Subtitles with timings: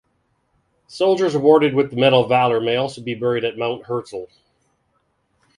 [0.87, 4.23] Soldiers awarded with the Medal of Valor may also be buried at Mount Herzl.